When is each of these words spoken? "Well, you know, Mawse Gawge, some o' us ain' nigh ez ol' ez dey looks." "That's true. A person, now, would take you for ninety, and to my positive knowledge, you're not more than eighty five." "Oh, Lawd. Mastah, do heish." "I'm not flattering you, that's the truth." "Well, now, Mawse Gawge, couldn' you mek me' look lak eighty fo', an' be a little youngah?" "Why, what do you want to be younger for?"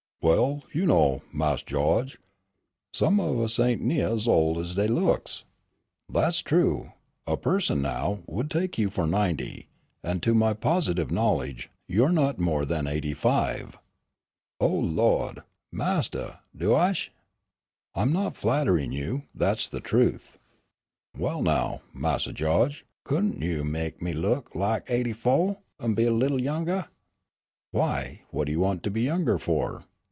"Well, 0.23 0.61
you 0.71 0.85
know, 0.85 1.23
Mawse 1.31 1.63
Gawge, 1.63 2.19
some 2.93 3.19
o' 3.19 3.41
us 3.41 3.57
ain' 3.59 3.87
nigh 3.87 4.13
ez 4.13 4.27
ol' 4.27 4.59
ez 4.59 4.75
dey 4.75 4.85
looks." 4.87 5.45
"That's 6.07 6.43
true. 6.43 6.91
A 7.25 7.35
person, 7.35 7.81
now, 7.81 8.19
would 8.27 8.51
take 8.51 8.77
you 8.77 8.91
for 8.91 9.07
ninety, 9.07 9.65
and 10.03 10.21
to 10.21 10.35
my 10.35 10.53
positive 10.53 11.09
knowledge, 11.09 11.71
you're 11.87 12.11
not 12.11 12.37
more 12.37 12.65
than 12.67 12.85
eighty 12.85 13.15
five." 13.15 13.79
"Oh, 14.59 14.67
Lawd. 14.69 15.39
Mastah, 15.71 16.41
do 16.55 16.69
heish." 16.77 17.09
"I'm 17.95 18.13
not 18.13 18.37
flattering 18.37 18.91
you, 18.91 19.23
that's 19.33 19.67
the 19.69 19.81
truth." 19.81 20.37
"Well, 21.17 21.41
now, 21.41 21.81
Mawse 21.95 22.27
Gawge, 22.31 22.85
couldn' 23.05 23.41
you 23.41 23.63
mek 23.63 24.03
me' 24.03 24.13
look 24.13 24.53
lak 24.53 24.85
eighty 24.87 25.13
fo', 25.13 25.63
an' 25.79 25.95
be 25.95 26.03
a 26.03 26.13
little 26.13 26.39
youngah?" 26.39 26.89
"Why, 27.71 28.21
what 28.29 28.45
do 28.45 28.51
you 28.51 28.59
want 28.59 28.83
to 28.83 28.91
be 28.91 29.01
younger 29.01 29.39
for?" 29.39 29.85